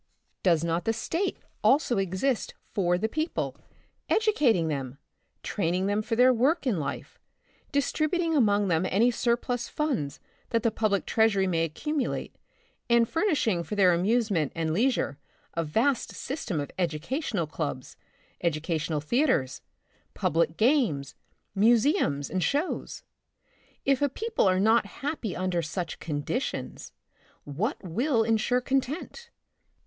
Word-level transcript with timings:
Does 0.41 0.63
not 0.63 0.85
the 0.85 0.93
State 0.93 1.37
also 1.63 1.99
exist 1.99 2.55
for 2.73 2.97
the 2.97 3.07
people, 3.07 3.55
educating 4.09 4.67
them, 4.67 4.97
training 5.43 5.85
them 5.85 6.01
for 6.01 6.15
their 6.15 6.33
work 6.33 6.65
in 6.65 6.79
life, 6.79 7.19
distributing 7.71 8.35
among 8.35 8.67
them 8.67 8.83
any 8.89 9.11
surplus 9.11 9.69
funds 9.69 10.19
that 10.49 10.63
the 10.63 10.71
public 10.71 11.05
treasury 11.05 11.45
may 11.45 11.63
accumulate, 11.63 12.35
and 12.89 13.07
furnishing 13.07 13.61
for 13.61 13.75
their 13.75 13.93
amusement 13.93 14.51
and 14.55 14.73
leisure 14.73 15.19
a 15.53 15.63
vast 15.63 16.15
system 16.15 16.59
of 16.59 16.71
edu 16.79 16.99
cational 16.99 17.47
clubs, 17.47 17.95
educational 18.43 19.01
theaters, 19.01 19.61
public 20.15 20.57
games, 20.57 21.13
museums 21.53 22.27
and 22.27 22.41
shows? 22.43 23.03
If 23.85 24.01
a 24.01 24.09
people 24.09 24.49
are 24.49 24.59
not 24.59 24.87
happy 25.05 25.35
under 25.35 25.61
such 25.61 25.99
conditions, 25.99 26.91
what 27.45 27.77
will 27.83 28.23
insure 28.23 28.61
content 28.61 29.29